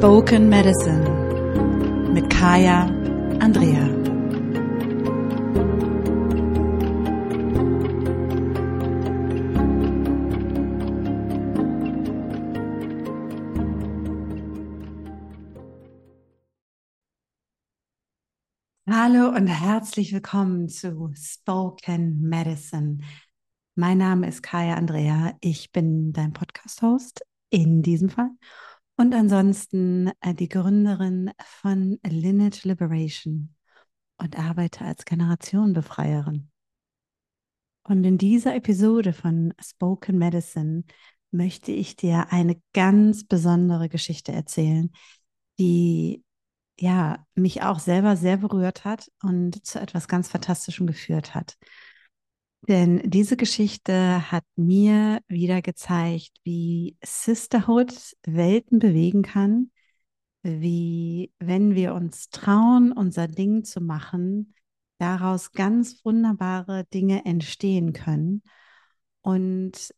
Spoken 0.00 0.48
Medicine 0.48 1.04
mit 2.14 2.30
Kaya 2.30 2.86
Andrea. 3.38 3.86
Hallo 18.88 19.28
und 19.36 19.48
herzlich 19.48 20.14
willkommen 20.14 20.70
zu 20.70 21.12
Spoken 21.14 22.22
Medicine. 22.22 23.00
Mein 23.74 23.98
Name 23.98 24.28
ist 24.28 24.42
Kaya 24.42 24.76
Andrea. 24.76 25.36
Ich 25.42 25.72
bin 25.72 26.14
dein 26.14 26.32
Podcast-Host 26.32 27.20
in 27.50 27.82
diesem 27.82 28.08
Fall 28.08 28.30
und 29.00 29.14
ansonsten 29.14 30.12
äh, 30.20 30.34
die 30.34 30.50
Gründerin 30.50 31.30
von 31.42 31.98
Lineage 32.06 32.64
Liberation 32.64 33.54
und 34.18 34.38
arbeite 34.38 34.84
als 34.84 35.06
Generationenbefreierin. 35.06 36.50
Und 37.82 38.04
in 38.04 38.18
dieser 38.18 38.54
Episode 38.54 39.14
von 39.14 39.54
Spoken 39.58 40.18
Medicine 40.18 40.84
möchte 41.30 41.72
ich 41.72 41.96
dir 41.96 42.30
eine 42.30 42.60
ganz 42.74 43.24
besondere 43.24 43.88
Geschichte 43.88 44.32
erzählen, 44.32 44.90
die 45.58 46.22
ja 46.78 47.26
mich 47.34 47.62
auch 47.62 47.78
selber 47.78 48.16
sehr 48.16 48.36
berührt 48.36 48.84
hat 48.84 49.10
und 49.22 49.64
zu 49.64 49.80
etwas 49.80 50.08
ganz 50.08 50.28
Fantastischem 50.28 50.86
geführt 50.86 51.34
hat. 51.34 51.56
Denn 52.70 53.02
diese 53.04 53.36
Geschichte 53.36 54.30
hat 54.30 54.44
mir 54.54 55.22
wieder 55.26 55.60
gezeigt, 55.60 56.30
wie 56.44 56.96
Sisterhood 57.04 57.92
Welten 58.24 58.78
bewegen 58.78 59.22
kann, 59.22 59.72
wie 60.44 61.32
wenn 61.40 61.74
wir 61.74 61.94
uns 61.94 62.28
trauen, 62.30 62.92
unser 62.92 63.26
Ding 63.26 63.64
zu 63.64 63.80
machen, 63.80 64.54
daraus 64.98 65.50
ganz 65.50 66.04
wunderbare 66.04 66.84
Dinge 66.94 67.24
entstehen 67.24 67.92
können. 67.92 68.40
Und 69.20 69.92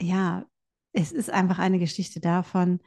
ja, 0.00 0.46
es 0.92 1.12
ist 1.12 1.28
einfach 1.28 1.58
eine 1.58 1.78
Geschichte 1.78 2.18
davon, 2.18 2.80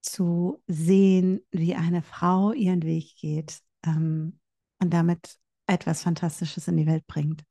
zu 0.00 0.62
sehen, 0.68 1.40
wie 1.50 1.74
eine 1.74 2.02
Frau 2.02 2.52
ihren 2.52 2.84
Weg 2.84 3.16
geht 3.16 3.62
ähm, 3.84 4.38
und 4.80 4.94
damit 4.94 5.40
etwas 5.66 6.02
Fantastisches 6.04 6.68
in 6.68 6.76
die 6.76 6.86
Welt 6.86 7.04
bringt. 7.08 7.47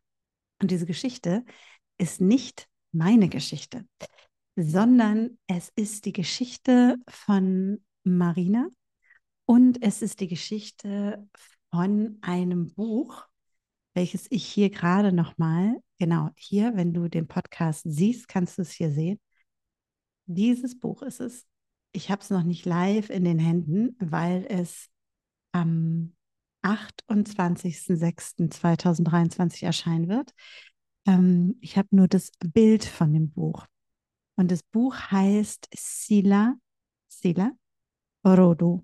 Und 0.62 0.72
diese 0.72 0.86
Geschichte 0.86 1.44
ist 1.98 2.22
nicht 2.22 2.68
meine 2.92 3.30
Geschichte, 3.30 3.86
sondern 4.56 5.38
es 5.48 5.72
ist 5.76 6.06
die 6.06 6.14
Geschichte 6.14 6.96
von 7.08 7.84
Marina 8.04 8.68
und 9.46 9.82
es 9.84 10.02
ist 10.02 10.20
die 10.20 10.28
Geschichte 10.28 11.28
von 11.72 12.18
einem 12.22 12.74
Buch, 12.74 13.26
welches 13.94 14.28
ich 14.30 14.46
hier 14.46 14.70
gerade 14.70 15.12
nochmal, 15.12 15.76
genau 16.00 16.30
hier, 16.36 16.76
wenn 16.76 16.94
du 16.94 17.08
den 17.08 17.28
Podcast 17.28 17.84
siehst, 17.86 18.28
kannst 18.28 18.58
du 18.58 18.64
es 18.64 18.72
hier 18.72 18.92
sehen. 18.92 19.20
Dieses 20.26 20.80
Buch 20.80 21.02
ist 21.02 21.20
es. 21.20 21.46
Ich 21.92 22.12
habe 22.12 22.22
es 22.22 22.30
noch 22.30 22.44
nicht 22.44 22.66
live 22.66 23.10
in 23.10 23.24
den 23.24 23.40
Händen, 23.40 23.96
weil 24.00 24.46
es 24.50 24.90
am 25.52 26.17
28.06.2023 26.68 29.66
erscheinen 29.66 30.10
wird. 30.10 30.34
Ähm, 31.06 31.58
ich 31.62 31.78
habe 31.78 31.90
nur 31.92 32.08
das 32.08 32.32
Bild 32.40 32.86
von 32.86 33.14
dem 33.14 33.30
Buch. 33.32 33.68
Und 34.36 34.52
das 34.52 34.64
Buch 34.64 34.96
heißt 34.96 35.70
Sila, 35.76 36.56
Sila 37.08 37.52
Orodu. 38.24 38.84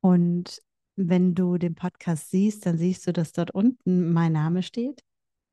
Und 0.00 0.62
wenn 0.96 1.34
du 1.34 1.58
den 1.58 1.74
Podcast 1.74 2.30
siehst, 2.30 2.66
dann 2.66 2.78
siehst 2.78 3.06
du, 3.06 3.12
dass 3.12 3.32
dort 3.32 3.50
unten 3.50 4.12
mein 4.12 4.32
Name 4.32 4.62
steht. 4.62 5.02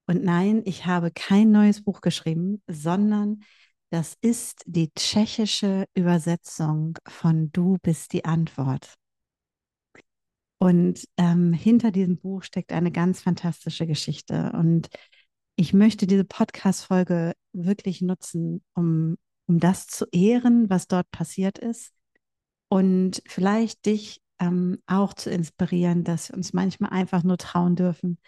Und 0.07 0.23
nein, 0.23 0.61
ich 0.65 0.85
habe 0.85 1.11
kein 1.11 1.51
neues 1.51 1.83
Buch 1.83 2.01
geschrieben, 2.01 2.61
sondern 2.67 3.43
das 3.89 4.17
ist 4.21 4.63
die 4.65 4.91
tschechische 4.93 5.85
Übersetzung 5.93 6.97
von 7.07 7.51
Du 7.51 7.77
bist 7.81 8.13
die 8.13 8.25
Antwort. 8.25 8.95
Und 10.61 11.07
ähm, 11.17 11.53
hinter 11.53 11.89
diesem 11.89 12.17
Buch 12.17 12.43
steckt 12.43 12.71
eine 12.71 12.91
ganz 12.91 13.19
fantastische 13.19 13.87
Geschichte. 13.87 14.51
Und 14.53 14.89
ich 15.55 15.73
möchte 15.73 16.05
diese 16.05 16.23
Podcast-Folge 16.23 17.33
wirklich 17.51 18.03
nutzen, 18.03 18.61
um, 18.75 19.17
um 19.47 19.59
das 19.59 19.87
zu 19.87 20.05
ehren, 20.11 20.69
was 20.69 20.85
dort 20.87 21.09
passiert 21.09 21.57
ist. 21.57 21.93
Und 22.69 23.23
vielleicht 23.25 23.87
dich 23.87 24.21
ähm, 24.37 24.77
auch 24.85 25.15
zu 25.15 25.31
inspirieren, 25.31 26.03
dass 26.03 26.29
wir 26.29 26.37
uns 26.37 26.53
manchmal 26.53 26.91
einfach 26.91 27.23
nur 27.23 27.39
trauen 27.39 27.75
dürfen, 27.75 28.19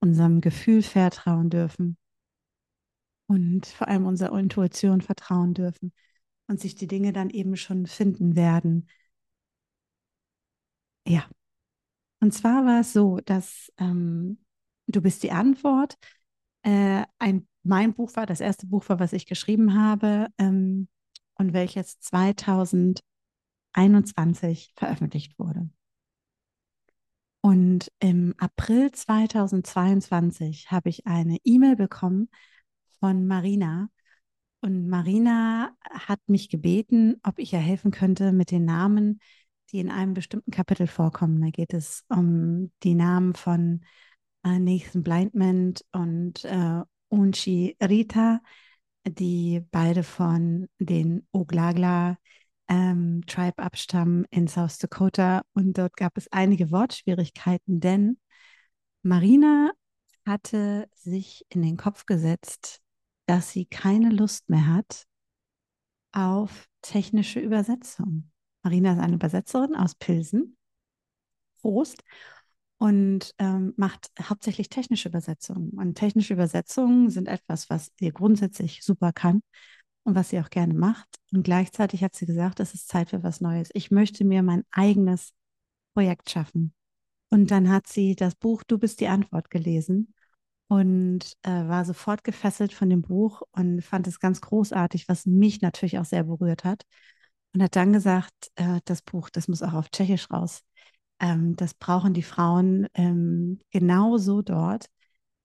unserem 0.00 0.40
Gefühl 0.40 0.82
vertrauen 0.82 1.48
dürfen 1.48 1.96
und 3.28 3.66
vor 3.66 3.86
allem 3.86 4.04
unserer 4.04 4.36
Intuition 4.36 5.00
vertrauen 5.00 5.54
dürfen 5.54 5.92
und 6.48 6.58
sich 6.58 6.74
die 6.74 6.88
Dinge 6.88 7.12
dann 7.12 7.30
eben 7.30 7.54
schon 7.54 7.86
finden 7.86 8.34
werden. 8.34 8.88
Ja, 11.06 11.28
und 12.20 12.32
zwar 12.32 12.66
war 12.66 12.80
es 12.80 12.92
so, 12.92 13.18
dass 13.24 13.72
ähm, 13.78 14.38
Du 14.88 15.00
bist 15.02 15.22
die 15.22 15.32
Antwort. 15.32 15.98
Äh, 16.62 17.04
ein, 17.18 17.46
mein 17.62 17.92
Buch 17.94 18.16
war, 18.16 18.24
das 18.24 18.40
erste 18.40 18.66
Buch 18.66 18.88
war, 18.88 18.98
was 18.98 19.12
ich 19.12 19.26
geschrieben 19.26 19.78
habe 19.78 20.28
ähm, 20.38 20.88
und 21.34 21.52
welches 21.52 22.00
2021 22.00 24.72
veröffentlicht 24.76 25.38
wurde. 25.38 25.68
Und 27.42 27.92
im 28.00 28.34
April 28.38 28.90
2022 28.90 30.70
habe 30.70 30.88
ich 30.88 31.06
eine 31.06 31.36
E-Mail 31.44 31.76
bekommen 31.76 32.30
von 32.98 33.26
Marina. 33.26 33.90
Und 34.60 34.88
Marina 34.88 35.76
hat 35.90 36.20
mich 36.28 36.48
gebeten, 36.48 37.16
ob 37.22 37.38
ich 37.38 37.52
ihr 37.52 37.58
helfen 37.58 37.90
könnte 37.90 38.32
mit 38.32 38.50
den 38.50 38.64
Namen 38.64 39.20
die 39.72 39.80
in 39.80 39.90
einem 39.90 40.14
bestimmten 40.14 40.50
Kapitel 40.50 40.86
vorkommen. 40.86 41.40
Da 41.40 41.50
geht 41.50 41.74
es 41.74 42.04
um 42.08 42.72
die 42.82 42.94
Namen 42.94 43.34
von 43.34 43.84
äh, 44.44 44.58
Nathan 44.58 45.02
Blindman 45.02 45.74
und 45.92 46.44
äh, 46.44 46.82
Unchi 47.08 47.76
Rita, 47.82 48.40
die 49.06 49.64
beide 49.70 50.02
von 50.02 50.68
den 50.78 51.26
Oglagla 51.32 52.18
ähm, 52.68 53.22
Tribe 53.26 53.62
abstammen 53.62 54.26
in 54.30 54.48
South 54.48 54.78
Dakota. 54.78 55.42
Und 55.54 55.78
dort 55.78 55.96
gab 55.96 56.16
es 56.16 56.30
einige 56.30 56.70
Wortschwierigkeiten, 56.70 57.80
denn 57.80 58.18
Marina 59.02 59.72
hatte 60.26 60.88
sich 60.94 61.46
in 61.48 61.62
den 61.62 61.76
Kopf 61.76 62.04
gesetzt, 62.04 62.80
dass 63.26 63.50
sie 63.50 63.64
keine 63.64 64.10
Lust 64.10 64.50
mehr 64.50 64.66
hat 64.66 65.06
auf 66.12 66.68
technische 66.82 67.40
Übersetzung. 67.40 68.30
Marina 68.68 68.92
ist 68.92 68.98
eine 68.98 69.14
Übersetzerin 69.14 69.74
aus 69.74 69.94
Pilsen, 69.94 70.58
Prost, 71.62 72.04
und 72.76 73.34
ähm, 73.38 73.72
macht 73.78 74.10
hauptsächlich 74.20 74.68
technische 74.68 75.08
Übersetzungen. 75.08 75.70
Und 75.70 75.94
technische 75.94 76.34
Übersetzungen 76.34 77.08
sind 77.08 77.28
etwas, 77.28 77.70
was 77.70 77.92
sie 77.98 78.10
grundsätzlich 78.10 78.82
super 78.84 79.14
kann 79.14 79.40
und 80.02 80.14
was 80.14 80.28
sie 80.28 80.38
auch 80.38 80.50
gerne 80.50 80.74
macht. 80.74 81.08
Und 81.32 81.44
gleichzeitig 81.44 82.04
hat 82.04 82.14
sie 82.14 82.26
gesagt, 82.26 82.60
es 82.60 82.74
ist 82.74 82.88
Zeit 82.88 83.08
für 83.08 83.22
was 83.22 83.40
Neues. 83.40 83.70
Ich 83.72 83.90
möchte 83.90 84.26
mir 84.26 84.42
mein 84.42 84.64
eigenes 84.70 85.32
Projekt 85.94 86.28
schaffen. 86.28 86.74
Und 87.30 87.50
dann 87.50 87.70
hat 87.70 87.86
sie 87.86 88.16
das 88.16 88.34
Buch 88.34 88.64
Du 88.64 88.76
bist 88.76 89.00
die 89.00 89.08
Antwort 89.08 89.48
gelesen 89.48 90.12
und 90.66 91.32
äh, 91.42 91.50
war 91.50 91.86
sofort 91.86 92.22
gefesselt 92.22 92.74
von 92.74 92.90
dem 92.90 93.00
Buch 93.00 93.40
und 93.52 93.80
fand 93.80 94.06
es 94.06 94.20
ganz 94.20 94.42
großartig, 94.42 95.08
was 95.08 95.24
mich 95.24 95.62
natürlich 95.62 95.98
auch 95.98 96.04
sehr 96.04 96.24
berührt 96.24 96.64
hat 96.64 96.84
und 97.58 97.64
hat 97.64 97.74
dann 97.74 97.92
gesagt, 97.92 98.52
äh, 98.54 98.80
das 98.84 99.02
Buch, 99.02 99.30
das 99.30 99.48
muss 99.48 99.64
auch 99.64 99.72
auf 99.72 99.88
Tschechisch 99.90 100.30
raus. 100.30 100.62
Ähm, 101.18 101.56
das 101.56 101.74
brauchen 101.74 102.14
die 102.14 102.22
Frauen 102.22 102.86
ähm, 102.94 103.58
genauso 103.72 104.42
dort, 104.42 104.86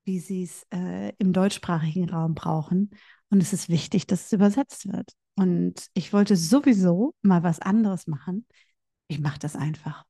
wie 0.04 0.20
sie 0.20 0.44
es 0.44 0.64
äh, 0.72 1.12
im 1.18 1.34
deutschsprachigen 1.34 2.08
Raum 2.12 2.36
brauchen. 2.36 2.92
Und 3.32 3.42
es 3.42 3.52
ist 3.52 3.68
wichtig, 3.68 4.06
dass 4.06 4.26
es 4.28 4.32
übersetzt 4.32 4.94
wird. 4.94 5.10
Und 5.34 5.88
ich 5.96 6.14
wollte 6.14 6.36
sowieso 6.36 7.16
mal 7.24 7.42
was 7.42 7.60
anderes 7.60 8.06
machen. 8.06 8.46
Ich 9.08 9.20
mache 9.20 9.40
das 9.40 9.56
einfach. 9.56 10.06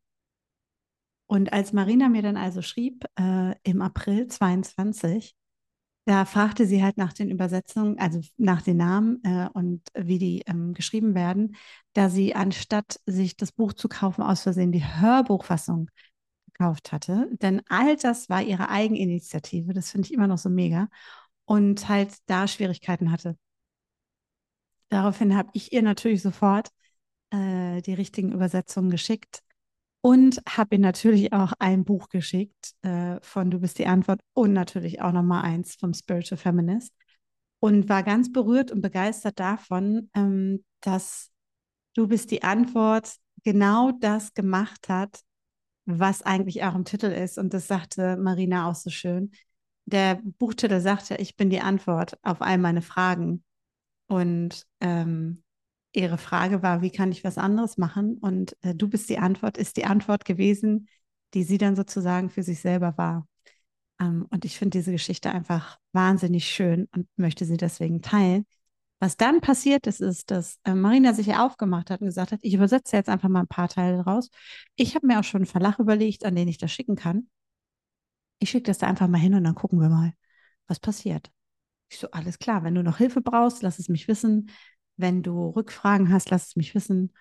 Und 1.28 1.54
als 1.54 1.72
Marina 1.72 2.10
mir 2.10 2.22
dann 2.22 2.36
also 2.36 2.62
schrieb, 2.62 3.06
äh, 3.18 3.56
im 3.64 3.82
April 3.82 4.28
22, 4.28 5.38
da 6.06 6.26
fragte 6.26 6.66
sie 6.66 6.84
halt 6.84 6.98
nach 6.98 7.14
den 7.14 7.30
Übersetzungen, 7.32 7.98
also 7.98 8.22
nach 8.38 8.62
den 8.62 8.78
Namen 8.78 9.24
äh, 9.24 9.48
und 9.54 9.82
wie 9.96 10.20
die 10.20 10.44
ähm, 10.48 10.74
geschrieben 10.74 11.16
werden, 11.16 11.56
da 11.94 12.10
sie 12.10 12.36
anstatt 12.36 13.00
sich 13.06 13.38
das 13.38 13.52
Buch 13.54 13.74
zu 13.74 13.88
kaufen, 13.88 14.22
aus 14.22 14.42
Versehen 14.42 14.72
die 14.72 14.86
Hörbuchfassung 14.86 15.90
gekauft 16.46 16.92
hatte. 16.92 17.30
Denn 17.42 17.62
all 17.70 17.96
das 17.96 18.30
war 18.30 18.42
ihre 18.42 18.70
Eigeninitiative, 18.70 19.74
das 19.74 19.92
finde 19.92 20.08
ich 20.08 20.14
immer 20.14 20.28
noch 20.28 20.38
so 20.38 20.50
mega, 20.50 20.90
und 21.46 21.88
halt 21.88 22.16
da 22.26 22.48
Schwierigkeiten 22.48 23.12
hatte. 23.12 23.38
Daraufhin 24.90 25.36
habe 25.36 25.50
ich 25.54 25.74
ihr 25.74 25.82
natürlich 25.82 26.22
sofort 26.22 26.70
äh, 27.32 27.82
die 27.82 27.94
richtigen 27.94 28.32
Übersetzungen 28.32 28.90
geschickt 28.90 29.42
und 30.06 30.42
habe 30.48 30.76
ihm 30.76 30.82
natürlich 30.82 31.32
auch 31.32 31.54
ein 31.60 31.86
Buch 31.86 32.10
geschickt 32.10 32.74
äh, 32.82 33.20
von 33.22 33.50
Du 33.50 33.62
bist 33.62 33.80
die 33.80 33.88
Antwort 33.88 34.20
und 34.34 34.52
natürlich 34.52 35.02
auch 35.02 35.14
nochmal 35.14 35.44
eins 35.44 35.76
vom 35.76 35.94
Spiritual 35.94 36.38
Feminist 36.38 36.94
und 37.62 37.88
war 37.88 38.04
ganz 38.04 38.30
berührt 38.30 38.70
und 38.70 38.82
begeistert 38.82 39.40
davon, 39.40 40.10
ähm, 40.14 40.66
dass 40.82 41.32
Du 41.96 42.08
bist 42.08 42.32
die 42.32 42.44
Antwort 42.44 43.16
genau 43.44 43.92
das 43.92 44.34
gemacht 44.34 44.90
hat, 44.90 45.22
was 45.86 46.22
eigentlich 46.22 46.64
auch 46.64 46.76
im 46.76 46.86
Titel 46.86 47.06
ist. 47.06 47.38
Und 47.38 47.54
das 47.54 47.68
sagte 47.68 48.18
Marina 48.18 48.70
auch 48.70 48.76
so 48.76 48.90
schön. 48.90 49.32
Der 49.86 50.20
Buchtitel 50.38 50.82
sagte, 50.82 51.16
ich 51.16 51.38
bin 51.38 51.50
die 51.50 51.62
Antwort 51.62 52.18
auf 52.24 52.42
all 52.42 52.58
meine 52.58 52.82
Fragen. 52.82 53.44
Und 54.08 54.66
ähm, 54.82 55.44
ihre 55.94 56.18
Frage 56.18 56.64
war, 56.64 56.82
wie 56.82 56.92
kann 56.92 57.12
ich 57.12 57.24
was 57.24 57.38
anderes 57.38 57.78
machen? 57.78 58.18
Und 58.20 58.58
äh, 58.62 58.76
du 58.76 58.90
bist 58.90 59.10
die 59.10 59.20
Antwort, 59.20 59.58
ist 59.58 59.78
die 59.78 59.86
Antwort 59.86 60.26
gewesen, 60.26 60.88
die 61.34 61.44
sie 61.44 61.58
dann 61.58 61.76
sozusagen 61.76 62.30
für 62.30 62.44
sich 62.44 62.60
selber 62.60 62.98
war. 62.98 63.28
Ähm, 64.00 64.26
und 64.30 64.46
ich 64.46 64.58
finde 64.58 64.78
diese 64.78 64.92
Geschichte 64.92 65.32
einfach 65.32 65.80
wahnsinnig 65.92 66.46
schön 66.46 66.88
und 66.96 67.08
möchte 67.16 67.46
sie 67.46 67.58
deswegen 67.58 68.02
teilen. 68.02 68.46
Was 69.00 69.18
dann 69.18 69.42
passiert 69.42 69.86
ist, 69.86 70.02
ist, 70.02 70.32
dass 70.32 70.60
äh, 70.64 70.74
Marina 70.74 71.14
sich 71.14 71.28
ja 71.28 71.46
aufgemacht 71.46 71.90
hat 71.90 72.02
und 72.02 72.08
gesagt 72.08 72.32
hat, 72.32 72.40
ich 72.42 72.54
übersetze 72.54 72.96
jetzt 72.96 73.10
einfach 73.10 73.30
mal 73.30 73.42
ein 73.42 73.48
paar 73.48 73.68
Teile 73.68 74.02
raus. 74.02 74.30
Ich 74.76 74.96
habe 74.96 75.08
mir 75.08 75.20
auch 75.20 75.24
schon 75.24 75.40
einen 75.42 75.46
Verlag 75.46 75.78
überlegt, 75.80 76.26
an 76.26 76.36
den 76.36 76.48
ich 76.48 76.58
das 76.58 76.72
schicken 76.72 76.96
kann. 76.96 77.30
Ich 78.40 78.50
schicke 78.50 78.64
das 78.64 78.78
da 78.78 78.88
einfach 78.88 79.08
mal 79.08 79.18
hin 79.18 79.34
und 79.34 79.44
dann 79.44 79.56
gucken 79.56 79.80
wir 79.80 79.90
mal, 79.90 80.14
was 80.68 80.80
passiert. 80.80 81.32
Ich 81.90 82.00
so, 82.00 82.10
alles 82.12 82.40
klar, 82.40 82.64
wenn 82.64 82.76
du 82.76 82.84
noch 82.84 82.98
Hilfe 82.98 83.22
brauchst, 83.22 83.62
lass 83.62 83.78
es 83.78 83.90
mich 83.90 84.08
wissen. 84.08 84.50
Wenn 84.98 85.24
du 85.24 85.50
Rückfragen 85.50 86.12
hast, 86.12 86.30
lass 86.30 86.48
es 86.48 86.56
mich 86.56 86.76
wissen. 86.76 87.14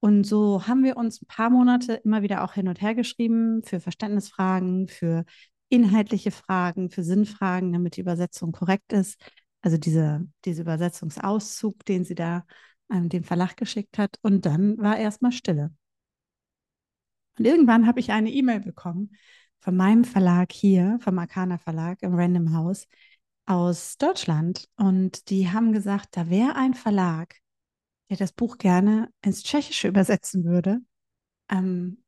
Und 0.00 0.24
so 0.24 0.66
haben 0.66 0.84
wir 0.84 0.96
uns 0.96 1.22
ein 1.22 1.26
paar 1.26 1.50
Monate 1.50 1.94
immer 2.04 2.22
wieder 2.22 2.44
auch 2.44 2.52
hin 2.52 2.68
und 2.68 2.80
her 2.80 2.94
geschrieben 2.94 3.62
für 3.62 3.80
Verständnisfragen, 3.80 4.88
für 4.88 5.24
inhaltliche 5.68 6.30
Fragen, 6.30 6.90
für 6.90 7.02
Sinnfragen, 7.02 7.72
damit 7.72 7.96
die 7.96 8.02
Übersetzung 8.02 8.52
korrekt 8.52 8.92
ist 8.92 9.20
also 9.66 9.78
diese, 9.78 10.24
diese 10.44 10.62
Übersetzungsauszug, 10.62 11.84
den 11.84 12.04
sie 12.04 12.14
da 12.14 12.46
ähm, 12.88 13.08
dem 13.08 13.24
Verlag 13.24 13.56
geschickt 13.56 13.98
hat. 13.98 14.16
Und 14.22 14.46
dann 14.46 14.78
war 14.78 14.96
erstmal 14.96 15.32
Stille. 15.32 15.74
Und 17.36 17.44
irgendwann 17.46 17.86
habe 17.88 17.98
ich 17.98 18.12
eine 18.12 18.30
E-Mail 18.30 18.60
bekommen 18.60 19.16
von 19.58 19.76
meinem 19.76 20.04
Verlag 20.04 20.52
hier, 20.52 20.98
vom 21.00 21.18
Arcana 21.18 21.58
Verlag 21.58 22.00
im 22.02 22.14
Random 22.14 22.54
House 22.54 22.86
aus 23.46 23.96
Deutschland. 23.96 24.68
Und 24.76 25.30
die 25.30 25.50
haben 25.50 25.72
gesagt, 25.72 26.16
da 26.16 26.28
wäre 26.28 26.56
ein 26.56 26.74
Verlag, 26.74 27.36
der 28.10 28.16
das 28.16 28.32
Buch 28.32 28.58
gerne 28.58 29.10
ins 29.22 29.42
Tschechische 29.42 29.88
übersetzen 29.88 30.44
würde. 30.44 30.80
Ähm, 31.50 32.02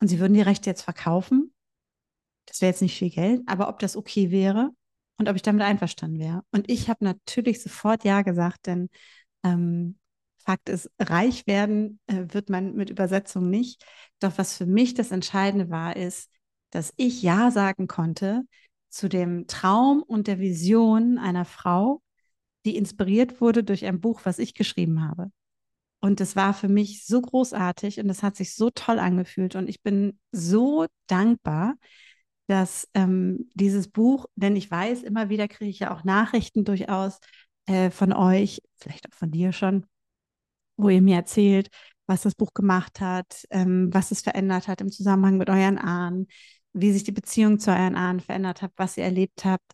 und 0.00 0.08
sie 0.08 0.20
würden 0.20 0.34
die 0.34 0.42
Rechte 0.42 0.70
jetzt 0.70 0.82
verkaufen. 0.82 1.54
Das 2.46 2.60
wäre 2.60 2.70
jetzt 2.70 2.82
nicht 2.82 2.98
viel 2.98 3.10
Geld, 3.10 3.42
aber 3.46 3.68
ob 3.68 3.78
das 3.78 3.96
okay 3.96 4.30
wäre 4.30 4.70
und 5.18 5.28
ob 5.28 5.36
ich 5.36 5.42
damit 5.42 5.62
einverstanden 5.62 6.18
wäre. 6.18 6.42
Und 6.50 6.70
ich 6.70 6.88
habe 6.88 7.04
natürlich 7.04 7.62
sofort 7.62 8.04
Ja 8.04 8.22
gesagt, 8.22 8.66
denn 8.66 8.90
ähm, 9.42 9.98
Fakt 10.44 10.68
ist, 10.68 10.90
reich 10.98 11.46
werden 11.46 12.00
äh, 12.06 12.24
wird 12.28 12.50
man 12.50 12.74
mit 12.74 12.90
Übersetzung 12.90 13.48
nicht. 13.48 13.82
Doch 14.20 14.36
was 14.36 14.56
für 14.56 14.66
mich 14.66 14.92
das 14.92 15.10
Entscheidende 15.10 15.70
war, 15.70 15.96
ist, 15.96 16.30
dass 16.70 16.92
ich 16.96 17.22
Ja 17.22 17.50
sagen 17.50 17.86
konnte 17.86 18.42
zu 18.94 19.08
dem 19.08 19.46
Traum 19.46 20.02
und 20.02 20.26
der 20.26 20.38
Vision 20.38 21.18
einer 21.18 21.44
Frau, 21.44 22.02
die 22.64 22.76
inspiriert 22.76 23.40
wurde 23.40 23.64
durch 23.64 23.84
ein 23.84 24.00
Buch, 24.00 24.20
was 24.24 24.38
ich 24.38 24.54
geschrieben 24.54 25.02
habe. 25.02 25.30
Und 26.00 26.20
das 26.20 26.36
war 26.36 26.54
für 26.54 26.68
mich 26.68 27.06
so 27.06 27.20
großartig 27.20 27.98
und 27.98 28.08
das 28.08 28.22
hat 28.22 28.36
sich 28.36 28.54
so 28.54 28.70
toll 28.70 28.98
angefühlt. 28.98 29.56
Und 29.56 29.68
ich 29.68 29.82
bin 29.82 30.18
so 30.32 30.86
dankbar, 31.06 31.74
dass 32.46 32.88
ähm, 32.94 33.50
dieses 33.54 33.88
Buch, 33.88 34.26
denn 34.36 34.54
ich 34.54 34.70
weiß, 34.70 35.02
immer 35.02 35.28
wieder 35.28 35.48
kriege 35.48 35.70
ich 35.70 35.78
ja 35.80 35.94
auch 35.94 36.04
Nachrichten 36.04 36.64
durchaus 36.64 37.18
äh, 37.66 37.90
von 37.90 38.12
euch, 38.12 38.60
vielleicht 38.76 39.10
auch 39.10 39.16
von 39.16 39.30
dir 39.30 39.52
schon, 39.52 39.86
wo 40.76 40.88
ihr 40.88 41.00
mir 41.02 41.16
erzählt, 41.16 41.70
was 42.06 42.22
das 42.22 42.34
Buch 42.34 42.52
gemacht 42.52 43.00
hat, 43.00 43.46
ähm, 43.50 43.88
was 43.92 44.10
es 44.10 44.20
verändert 44.20 44.68
hat 44.68 44.80
im 44.82 44.90
Zusammenhang 44.90 45.38
mit 45.38 45.48
euren 45.48 45.78
Ahnen, 45.78 46.26
wie 46.74 46.92
sich 46.92 47.04
die 47.04 47.12
Beziehung 47.12 47.58
zu 47.58 47.70
euren 47.70 47.96
Ahnen 47.96 48.20
verändert 48.20 48.62
hat, 48.62 48.72
was 48.76 48.96
ihr 48.96 49.04
erlebt 49.04 49.44
habt. 49.44 49.72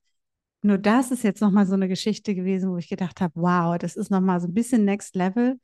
Nur 0.62 0.78
das 0.78 1.10
ist 1.10 1.24
jetzt 1.24 1.40
nochmal 1.40 1.66
so 1.66 1.74
eine 1.74 1.88
Geschichte 1.88 2.34
gewesen, 2.34 2.70
wo 2.70 2.76
ich 2.76 2.88
gedacht 2.88 3.20
habe, 3.20 3.32
wow, 3.34 3.78
das 3.78 3.96
ist 3.96 4.10
nochmal 4.10 4.40
so 4.40 4.46
ein 4.46 4.54
bisschen 4.54 4.84
Next 4.84 5.16
Level, 5.16 5.58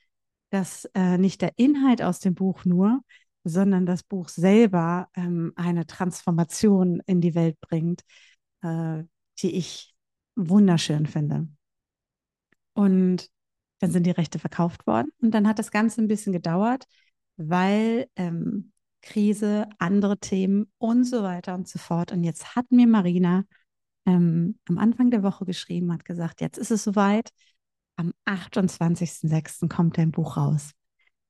dass 0.51 0.87
äh, 0.95 1.19
nicht 1.19 1.43
der 1.43 1.53
Inhalt 1.57 2.03
aus 2.03 2.19
dem 2.21 2.35
Buch 2.35 2.65
nur, 2.65 3.01
sondern 3.45 3.87
das 3.87 4.03
Buch 4.03 4.29
selber 4.29 5.09
ähm, 5.15 5.53
eine 5.57 5.87
Transformation 5.87 7.03
in 7.07 7.21
die 7.21 7.35
Welt 7.35 7.61
bringt, 7.61 8.03
äh, 8.63 9.03
die 9.41 9.55
ich 9.57 9.95
wunderschön 10.35 11.07
finde. 11.07 11.49
Und 12.75 13.29
dann 13.81 13.91
sind 13.91 14.05
die 14.07 14.11
Rechte 14.11 14.39
verkauft 14.39 14.87
worden 14.87 15.11
und 15.21 15.33
dann 15.33 15.47
hat 15.47 15.59
das 15.59 15.71
Ganze 15.71 16.01
ein 16.01 16.09
bisschen 16.09 16.33
gedauert, 16.33 16.87
weil 17.37 18.09
ähm, 18.17 18.73
Krise, 19.03 19.69
andere 19.79 20.19
Themen 20.19 20.71
und 20.79 21.05
so 21.05 21.23
weiter 21.23 21.55
und 21.55 21.69
so 21.69 21.79
fort. 21.79 22.13
Und 22.13 22.25
jetzt 22.25 22.57
hat 22.57 22.71
mir 22.71 22.87
Marina 22.87 23.45
ähm, 24.07 24.59
am 24.69 24.79
Anfang 24.79 25.11
der 25.11 25.23
Woche 25.23 25.45
geschrieben, 25.45 25.93
hat 25.93 26.05
gesagt, 26.05 26.41
jetzt 26.41 26.59
ist 26.59 26.71
es 26.71 26.85
soweit. 26.85 27.31
Am 27.97 28.13
28.06. 28.27 29.69
kommt 29.69 29.99
dein 29.99 30.11
Buch 30.11 30.37
raus. 30.37 30.73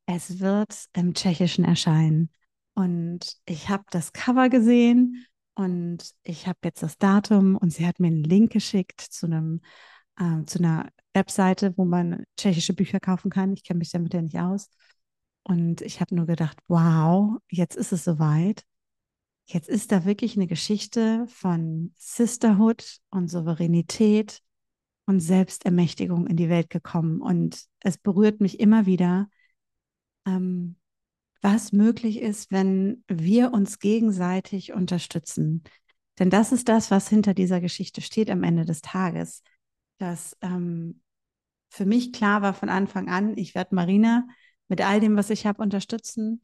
Es 0.06 0.40
wird 0.40 0.86
im 0.94 1.14
Tschechischen 1.14 1.64
erscheinen. 1.64 2.30
Und 2.74 3.36
ich 3.46 3.68
habe 3.68 3.84
das 3.90 4.12
Cover 4.12 4.48
gesehen 4.48 5.26
und 5.54 6.10
ich 6.22 6.46
habe 6.46 6.58
jetzt 6.64 6.82
das 6.82 6.98
Datum 6.98 7.56
und 7.56 7.72
sie 7.72 7.86
hat 7.86 8.00
mir 8.00 8.08
einen 8.08 8.24
Link 8.24 8.52
geschickt 8.52 9.00
zu 9.00 9.26
einem 9.26 9.60
äh, 10.18 10.44
zu 10.44 10.58
einer 10.58 10.88
Webseite, 11.14 11.76
wo 11.76 11.84
man 11.84 12.24
tschechische 12.36 12.74
Bücher 12.74 13.00
kaufen 13.00 13.30
kann. 13.30 13.52
Ich 13.52 13.64
kenne 13.64 13.78
mich 13.78 13.90
damit 13.90 14.14
ja 14.14 14.22
nicht 14.22 14.38
aus. 14.38 14.68
Und 15.48 15.81
ich 15.81 16.00
habe 16.00 16.12
nur 16.16 16.26
gedacht, 16.26 16.58
wow, 16.66 17.38
jetzt 17.48 17.76
ist 17.76 17.93
es 17.93 18.02
soweit. 18.02 18.64
Jetzt 19.44 19.69
ist 19.69 19.93
da 19.93 20.04
wirklich 20.04 20.34
eine 20.34 20.48
Geschichte 20.48 21.25
von 21.28 21.94
Sisterhood 21.96 22.98
und 23.10 23.28
Souveränität 23.28 24.43
und 25.04 25.21
Selbstermächtigung 25.21 26.26
in 26.26 26.37
die 26.37 26.49
Welt 26.49 26.68
gekommen. 26.68 27.21
Und 27.21 27.64
es 27.78 27.97
berührt 27.97 28.40
mich 28.40 28.59
immer 28.59 28.87
wieder, 28.87 29.28
ähm, 30.26 30.75
was 31.42 31.71
möglich 31.71 32.21
ist, 32.21 32.50
wenn 32.50 33.04
wir 33.06 33.52
uns 33.52 33.78
gegenseitig 33.78 34.73
unterstützen. 34.73 35.62
Denn 36.18 36.28
das 36.28 36.50
ist 36.50 36.68
das, 36.68 36.90
was 36.90 37.09
hinter 37.09 37.35
dieser 37.35 37.61
Geschichte 37.61 38.00
steht 38.00 38.30
am 38.30 38.42
Ende 38.42 38.64
des 38.64 38.80
Tages. 38.82 39.44
Dass 39.99 40.37
ähm, 40.40 41.02
für 41.68 41.87
mich 41.87 42.12
klar 42.12 42.42
war 42.42 42.52
von 42.52 42.68
Anfang 42.68 43.09
an, 43.09 43.38
ich 43.38 43.54
werde 43.54 43.76
Marina 43.76 44.26
mit 44.68 44.80
all 44.80 45.00
dem, 45.00 45.16
was 45.16 45.30
ich 45.30 45.46
habe, 45.46 45.62
unterstützen, 45.62 46.42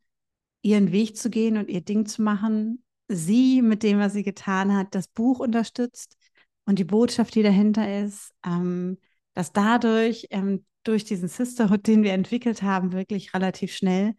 ihren 0.63 0.93
Weg 0.93 1.17
zu 1.17 1.31
gehen 1.31 1.57
und 1.57 1.69
ihr 1.69 1.81
Ding 1.81 2.07
zu 2.07 2.23
machen. 2.23 2.85
Sie 3.09 3.63
mit 3.63 3.83
dem, 3.83 3.99
was 3.99 4.13
sie 4.13 4.23
getan 4.23 4.75
hat, 4.75 4.95
das 4.95 5.09
Buch 5.09 5.41
unterstützt 5.41 6.17
und 6.65 6.79
die 6.79 6.85
Botschaft, 6.85 7.35
die 7.35 7.43
dahinter 7.43 8.05
ist, 8.05 8.33
ähm, 8.47 8.99
dass 9.35 9.53
dadurch 9.53 10.29
ähm, 10.31 10.65
durch 10.85 11.05
diesen 11.05 11.29
Sisterhood, 11.29 11.87
den 11.87 12.03
wir 12.03 12.13
entwickelt 12.13 12.63
haben, 12.63 12.93
wirklich 12.93 13.35
relativ 13.35 13.75
schnell 13.75 14.15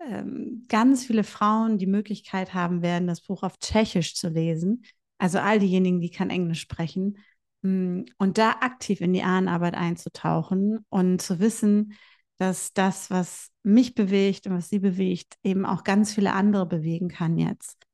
ähm, 0.00 0.64
ganz 0.68 1.06
viele 1.06 1.24
Frauen 1.24 1.78
die 1.78 1.86
Möglichkeit 1.86 2.54
haben 2.54 2.82
werden, 2.82 3.06
das 3.06 3.20
Buch 3.20 3.42
auf 3.42 3.58
Tschechisch 3.58 4.14
zu 4.14 4.28
lesen. 4.28 4.84
Also 5.18 5.38
all 5.38 5.58
diejenigen, 5.58 6.00
die 6.00 6.10
kein 6.10 6.30
Englisch 6.30 6.60
sprechen. 6.60 7.18
Mm, 7.62 8.02
und 8.18 8.38
da 8.38 8.50
aktiv 8.60 9.00
in 9.00 9.12
die 9.12 9.22
Ahnenarbeit 9.22 9.74
einzutauchen 9.74 10.84
und 10.90 11.22
zu 11.22 11.38
wissen, 11.40 11.94
dass 12.38 12.72
das, 12.72 13.10
was 13.10 13.50
mich 13.62 13.94
bewegt 13.94 14.46
und 14.46 14.54
was 14.56 14.68
sie 14.68 14.78
bewegt, 14.78 15.36
eben 15.42 15.64
auch 15.64 15.84
ganz 15.84 16.12
viele 16.14 16.32
andere 16.32 16.66
bewegen 16.66 17.08
kann 17.08 17.38
jetzt. 17.38 17.86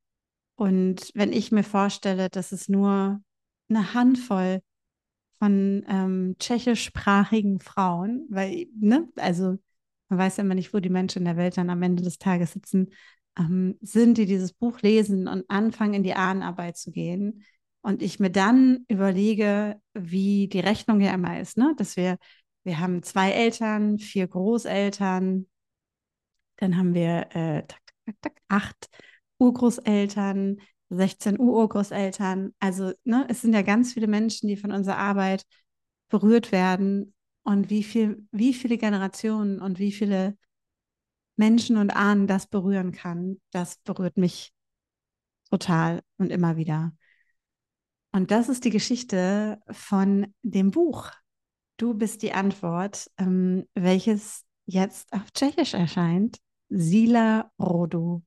Und 0.56 1.10
wenn 1.14 1.32
ich 1.32 1.52
mir 1.52 1.64
vorstelle, 1.64 2.28
dass 2.28 2.52
es 2.52 2.68
nur 2.68 3.20
eine 3.68 3.94
Handvoll 3.94 4.60
von 5.38 5.84
ähm, 5.88 6.36
tschechischsprachigen 6.38 7.60
Frauen, 7.60 8.26
weil, 8.28 8.66
ne, 8.78 9.08
also 9.16 9.56
man 10.08 10.18
weiß 10.18 10.36
ja 10.36 10.44
immer 10.44 10.54
nicht, 10.54 10.74
wo 10.74 10.80
die 10.80 10.90
Menschen 10.90 11.20
in 11.20 11.24
der 11.24 11.36
Welt 11.36 11.56
dann 11.56 11.70
am 11.70 11.82
Ende 11.82 12.02
des 12.02 12.18
Tages 12.18 12.52
sitzen, 12.52 12.90
ähm, 13.38 13.78
sind, 13.80 14.18
die 14.18 14.26
dieses 14.26 14.52
Buch 14.52 14.80
lesen 14.82 15.28
und 15.28 15.48
anfangen, 15.48 15.94
in 15.94 16.02
die 16.02 16.14
Ahnenarbeit 16.14 16.76
zu 16.76 16.90
gehen. 16.90 17.44
Und 17.82 18.02
ich 18.02 18.20
mir 18.20 18.30
dann 18.30 18.84
überlege, 18.88 19.80
wie 19.94 20.48
die 20.48 20.60
Rechnung 20.60 21.00
ja 21.00 21.14
immer 21.14 21.40
ist, 21.40 21.56
ne? 21.56 21.74
dass 21.78 21.96
wir, 21.96 22.18
wir 22.64 22.78
haben 22.78 23.02
zwei 23.02 23.30
Eltern, 23.32 23.98
vier 23.98 24.28
Großeltern, 24.28 25.46
dann 26.56 26.76
haben 26.76 26.94
wir 26.94 27.28
äh, 27.34 27.66
tak, 27.66 27.80
tak, 28.06 28.16
tak, 28.20 28.42
acht 28.48 28.90
Urgroßeltern, 29.38 30.58
16 30.90 31.38
Urgroßeltern. 31.38 32.54
Also 32.58 32.92
ne, 33.04 33.26
es 33.28 33.40
sind 33.40 33.54
ja 33.54 33.62
ganz 33.62 33.94
viele 33.94 34.06
Menschen, 34.06 34.48
die 34.48 34.56
von 34.56 34.72
unserer 34.72 34.98
Arbeit 34.98 35.44
berührt 36.08 36.52
werden. 36.52 37.14
Und 37.42 37.70
wie 37.70 37.82
viel, 37.82 38.26
wie 38.32 38.52
viele 38.52 38.76
Generationen 38.76 39.60
und 39.60 39.78
wie 39.78 39.92
viele 39.92 40.36
Menschen 41.36 41.78
und 41.78 41.90
Ahnen 41.96 42.26
das 42.26 42.46
berühren 42.46 42.92
kann, 42.92 43.40
das 43.50 43.78
berührt 43.78 44.18
mich 44.18 44.52
total 45.50 46.02
und 46.18 46.30
immer 46.30 46.56
wieder. 46.56 46.92
Und 48.12 48.30
das 48.30 48.48
ist 48.48 48.64
die 48.64 48.70
Geschichte 48.70 49.62
von 49.70 50.34
dem 50.42 50.70
Buch. 50.70 51.10
Du 51.80 51.94
bist 51.94 52.20
die 52.20 52.34
Antwort, 52.34 53.10
ähm, 53.16 53.66
welches 53.74 54.44
jetzt 54.66 55.10
auf 55.14 55.30
Tschechisch 55.30 55.72
erscheint. 55.72 56.36
Sila 56.68 57.50
Rodu. 57.58 58.22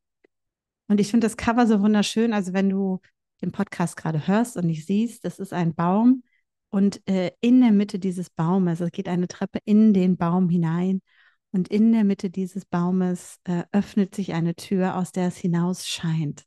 Und 0.88 1.00
ich 1.00 1.12
finde 1.12 1.28
das 1.28 1.38
Cover 1.38 1.68
so 1.68 1.80
wunderschön. 1.80 2.34
Also 2.34 2.54
wenn 2.54 2.72
du 2.72 3.00
den 3.44 3.52
Podcast 3.52 3.96
gerade 3.96 4.26
hörst 4.26 4.58
und 4.58 4.66
nicht 4.66 4.88
siehst, 4.88 5.24
das 5.24 5.38
ist 5.38 5.54
ein 5.54 5.76
Baum 5.76 6.24
und 6.70 7.08
äh, 7.08 7.30
in 7.42 7.62
der 7.62 7.72
Mitte 7.72 8.00
dieses 8.00 8.32
Baumes, 8.32 8.80
es 8.80 8.90
geht 8.90 9.08
eine 9.08 9.28
Treppe 9.28 9.60
in 9.66 9.94
den 9.94 10.18
Baum 10.18 10.50
hinein 10.50 11.04
und 11.52 11.68
in 11.68 11.92
der 11.92 12.06
Mitte 12.06 12.32
dieses 12.32 12.66
Baumes 12.66 13.38
äh, 13.44 13.66
öffnet 13.72 14.16
sich 14.16 14.34
eine 14.34 14.56
Tür, 14.56 14.98
aus 14.98 15.12
der 15.12 15.28
es 15.28 15.38
hinaus 15.38 15.88
scheint. 15.88 16.44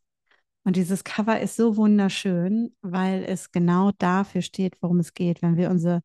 Und 0.64 0.74
dieses 0.74 1.04
Cover 1.04 1.38
ist 1.40 1.54
so 1.54 1.76
wunderschön, 1.76 2.74
weil 2.82 3.22
es 3.22 3.52
genau 3.52 3.92
dafür 3.96 4.42
steht, 4.42 4.76
worum 4.80 4.98
es 4.98 5.14
geht, 5.14 5.40
wenn 5.40 5.56
wir 5.56 5.70
unsere 5.70 6.02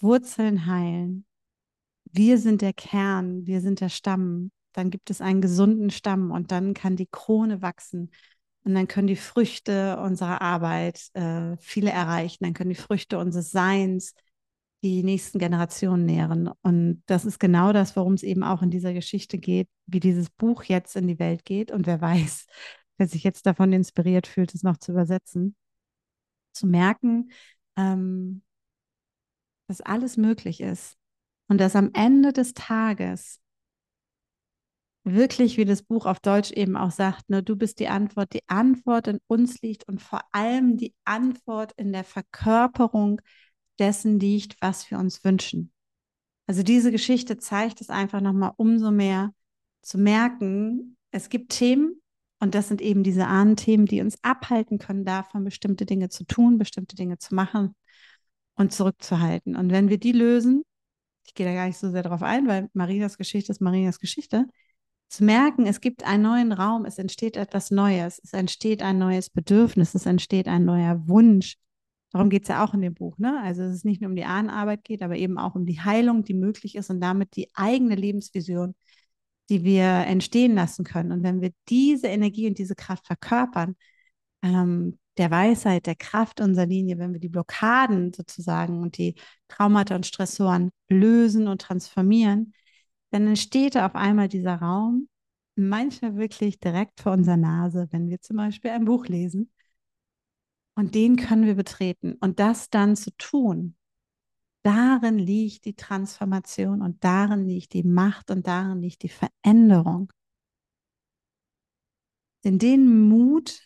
Wurzeln 0.00 0.66
heilen. 0.66 1.26
Wir 2.04 2.38
sind 2.38 2.62
der 2.62 2.72
Kern, 2.72 3.46
wir 3.46 3.60
sind 3.60 3.80
der 3.80 3.88
Stamm. 3.88 4.50
Dann 4.72 4.90
gibt 4.90 5.10
es 5.10 5.20
einen 5.20 5.40
gesunden 5.40 5.90
Stamm 5.90 6.30
und 6.30 6.52
dann 6.52 6.74
kann 6.74 6.96
die 6.96 7.08
Krone 7.10 7.62
wachsen 7.62 8.10
und 8.66 8.74
dann 8.74 8.88
können 8.88 9.06
die 9.06 9.16
Früchte 9.16 9.96
unserer 9.98 10.42
Arbeit 10.42 11.08
äh, 11.14 11.56
viele 11.60 11.90
erreichen. 11.90 12.44
Dann 12.44 12.52
können 12.52 12.70
die 12.70 12.74
Früchte 12.74 13.18
unseres 13.18 13.52
Seins 13.52 14.12
die 14.82 15.02
nächsten 15.02 15.38
Generationen 15.38 16.04
nähren. 16.04 16.50
Und 16.62 17.02
das 17.06 17.24
ist 17.24 17.38
genau 17.38 17.72
das, 17.72 17.94
worum 17.96 18.14
es 18.14 18.22
eben 18.22 18.42
auch 18.42 18.62
in 18.62 18.70
dieser 18.70 18.92
Geschichte 18.92 19.38
geht, 19.38 19.68
wie 19.86 20.00
dieses 20.00 20.30
Buch 20.30 20.64
jetzt 20.64 20.96
in 20.96 21.06
die 21.06 21.18
Welt 21.18 21.44
geht. 21.44 21.70
Und 21.70 21.86
wer 21.86 22.00
weiß, 22.00 22.46
wer 22.98 23.06
sich 23.06 23.24
jetzt 23.24 23.46
davon 23.46 23.72
inspiriert 23.72 24.26
fühlt, 24.26 24.52
es 24.52 24.62
noch 24.62 24.78
zu 24.78 24.92
übersetzen, 24.92 25.54
zu 26.52 26.66
merken, 26.66 27.30
ähm, 27.76 28.42
dass 29.68 29.80
alles 29.80 30.16
möglich 30.16 30.60
ist 30.60 30.96
und 31.48 31.58
dass 31.58 31.76
am 31.76 31.90
Ende 31.92 32.32
des 32.32 32.54
Tages 32.54 33.40
wirklich, 35.04 35.56
wie 35.56 35.64
das 35.64 35.82
Buch 35.82 36.04
auf 36.04 36.18
Deutsch 36.18 36.50
eben 36.50 36.76
auch 36.76 36.90
sagt, 36.90 37.30
ne, 37.30 37.42
du 37.42 37.56
bist 37.56 37.78
die 37.78 37.88
Antwort, 37.88 38.32
die 38.32 38.42
Antwort 38.48 39.06
in 39.06 39.20
uns 39.28 39.62
liegt 39.62 39.86
und 39.88 40.02
vor 40.02 40.22
allem 40.32 40.76
die 40.76 40.94
Antwort 41.04 41.72
in 41.76 41.92
der 41.92 42.04
Verkörperung 42.04 43.20
dessen 43.78 44.18
liegt, 44.18 44.56
was 44.60 44.90
wir 44.90 44.98
uns 44.98 45.22
wünschen. 45.24 45.72
Also 46.48 46.62
diese 46.62 46.90
Geschichte 46.90 47.38
zeigt 47.38 47.80
es 47.80 47.88
einfach 47.90 48.20
nochmal 48.20 48.52
umso 48.56 48.90
mehr 48.90 49.32
zu 49.82 49.98
merken, 49.98 50.96
es 51.12 51.28
gibt 51.28 51.52
Themen, 51.52 52.00
und 52.38 52.54
das 52.54 52.68
sind 52.68 52.82
eben 52.82 53.02
diese 53.02 53.26
Ahnenthemen, 53.26 53.86
die 53.86 54.02
uns 54.02 54.18
abhalten 54.22 54.78
können, 54.78 55.04
davon 55.04 55.44
bestimmte 55.44 55.86
Dinge 55.86 56.10
zu 56.10 56.24
tun, 56.24 56.58
bestimmte 56.58 56.94
Dinge 56.94 57.16
zu 57.18 57.34
machen 57.34 57.74
und 58.56 58.72
zurückzuhalten. 58.72 59.56
Und 59.56 59.70
wenn 59.70 59.88
wir 59.88 59.98
die 59.98 60.12
lösen, 60.12 60.62
ich 61.26 61.34
gehe 61.34 61.46
da 61.46 61.54
gar 61.54 61.66
nicht 61.66 61.78
so 61.78 61.90
sehr 61.90 62.02
darauf 62.02 62.22
ein, 62.22 62.46
weil 62.48 62.68
Marinas 62.72 63.18
Geschichte 63.18 63.52
ist 63.52 63.60
Marinas 63.60 64.00
Geschichte, 64.00 64.46
zu 65.08 65.24
merken, 65.24 65.66
es 65.66 65.80
gibt 65.80 66.04
einen 66.04 66.22
neuen 66.22 66.52
Raum, 66.52 66.84
es 66.84 66.98
entsteht 66.98 67.36
etwas 67.36 67.70
Neues, 67.70 68.20
es 68.22 68.32
entsteht 68.32 68.82
ein 68.82 68.98
neues 68.98 69.30
Bedürfnis, 69.30 69.94
es 69.94 70.06
entsteht 70.06 70.48
ein 70.48 70.64
neuer 70.64 71.06
Wunsch. 71.08 71.56
Darum 72.12 72.30
geht 72.30 72.42
es 72.42 72.48
ja 72.48 72.64
auch 72.64 72.74
in 72.74 72.80
dem 72.80 72.94
Buch. 72.94 73.18
Ne? 73.18 73.40
Also 73.42 73.62
es 73.62 73.76
ist 73.76 73.84
nicht 73.84 74.00
nur 74.00 74.10
um 74.10 74.16
die 74.16 74.24
Ahnenarbeit 74.24 74.84
geht, 74.84 75.02
aber 75.02 75.16
eben 75.16 75.38
auch 75.38 75.54
um 75.54 75.66
die 75.66 75.80
Heilung, 75.80 76.24
die 76.24 76.34
möglich 76.34 76.74
ist 76.74 76.90
und 76.90 77.00
damit 77.00 77.36
die 77.36 77.50
eigene 77.54 77.94
Lebensvision, 77.94 78.74
die 79.48 79.64
wir 79.64 79.84
entstehen 79.84 80.54
lassen 80.54 80.84
können. 80.84 81.12
Und 81.12 81.22
wenn 81.22 81.40
wir 81.40 81.52
diese 81.68 82.08
Energie 82.08 82.48
und 82.48 82.58
diese 82.58 82.74
Kraft 82.74 83.06
verkörpern, 83.06 83.76
ähm, 84.42 84.98
der 85.18 85.30
Weisheit, 85.30 85.86
der 85.86 85.96
Kraft 85.96 86.40
unserer 86.40 86.66
Linie, 86.66 86.98
wenn 86.98 87.12
wir 87.12 87.20
die 87.20 87.28
Blockaden 87.28 88.12
sozusagen 88.12 88.80
und 88.82 88.98
die 88.98 89.14
Traumata 89.48 89.94
und 89.94 90.06
Stressoren 90.06 90.70
lösen 90.88 91.48
und 91.48 91.60
transformieren, 91.62 92.52
dann 93.10 93.26
entsteht 93.26 93.76
auf 93.76 93.94
einmal 93.94 94.28
dieser 94.28 94.56
Raum, 94.56 95.08
manchmal 95.56 96.16
wirklich 96.16 96.60
direkt 96.60 97.00
vor 97.00 97.12
unserer 97.12 97.36
Nase, 97.36 97.88
wenn 97.90 98.08
wir 98.08 98.20
zum 98.20 98.36
Beispiel 98.36 98.70
ein 98.70 98.84
Buch 98.84 99.06
lesen. 99.06 99.50
Und 100.74 100.94
den 100.94 101.16
können 101.16 101.46
wir 101.46 101.54
betreten. 101.54 102.16
Und 102.20 102.38
das 102.38 102.68
dann 102.68 102.96
zu 102.96 103.10
tun, 103.16 103.76
darin 104.62 105.18
liegt 105.18 105.64
die 105.64 105.74
Transformation 105.74 106.82
und 106.82 107.02
darin 107.02 107.46
liegt 107.46 107.72
die 107.72 107.84
Macht 107.84 108.30
und 108.30 108.46
darin 108.46 108.82
liegt 108.82 109.02
die 109.02 109.08
Veränderung. 109.08 110.12
In 112.42 112.58
den 112.58 113.08
Mut 113.08 113.62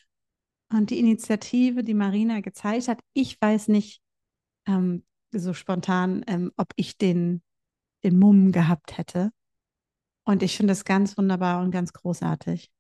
und 0.73 0.91
die 0.91 0.99
Initiative, 0.99 1.83
die 1.83 1.95
Marina 1.95 2.41
gezeigt 2.41 2.89
hat, 2.89 3.01
ich 3.13 3.41
weiß 3.41 3.69
nicht 3.69 4.03
ähm, 4.67 5.05
so 5.33 5.53
spontan, 5.53 6.25
ähm, 6.27 6.53
ob 6.57 6.73
ich 6.77 6.97
den, 6.97 7.43
den 8.05 8.19
Mumm 8.19 8.53
gehabt 8.53 8.97
hätte. 8.99 9.33
Und 10.25 10.43
ich 10.43 10.57
finde 10.57 10.73
das 10.73 10.85
ganz 10.85 11.17
wunderbar 11.19 11.63
und 11.63 11.71
ganz 11.71 11.93
großartig. 11.93 12.71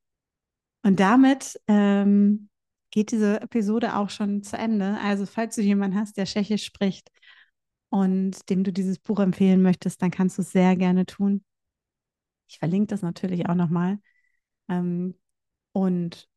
Und 0.82 1.00
damit 1.00 1.60
ähm, 1.66 2.48
geht 2.90 3.12
diese 3.12 3.40
Episode 3.40 3.96
auch 3.96 4.10
schon 4.10 4.42
zu 4.42 4.56
Ende. 4.56 4.98
Also 5.02 5.26
falls 5.26 5.56
du 5.56 5.62
jemanden 5.62 5.98
hast, 5.98 6.16
der 6.16 6.26
Tschechisch 6.26 6.64
spricht, 6.64 7.10
und 7.90 8.48
dem 8.48 8.64
du 8.64 8.72
dieses 8.72 8.98
Buch 8.98 9.18
empfehlen 9.18 9.62
möchtest, 9.62 10.00
dann 10.00 10.10
kannst 10.10 10.38
du 10.38 10.42
es 10.42 10.52
sehr 10.52 10.76
gerne 10.76 11.06
tun. 11.06 11.44
Ich 12.48 12.58
verlinke 12.58 12.86
das 12.86 13.02
natürlich 13.02 13.48
auch 13.48 13.54
nochmal. 13.54 13.98
Ähm, 14.68 15.18
und 15.72 16.28